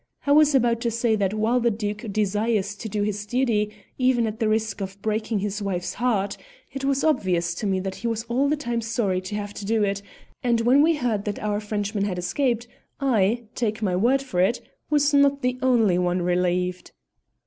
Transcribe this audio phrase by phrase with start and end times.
[0.25, 3.69] "I was about to say that while the Duke desires to do his duty,
[3.99, 6.37] even at the risk of breaking his wife's heart,
[6.71, 9.83] it was obvious to me he was all the time sorry to have to do
[9.83, 10.01] it,
[10.43, 12.67] and when we heard that our Frenchman had escaped
[12.99, 14.59] I, take my word for it,
[14.89, 16.93] was not the only one relieved."